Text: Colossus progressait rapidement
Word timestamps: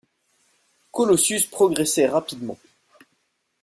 Colossus 0.91 1.45
progressait 1.45 2.07
rapidement 2.07 2.57